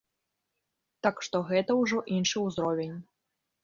[1.07, 2.95] Так што гэта ўжо іншы ўзровень.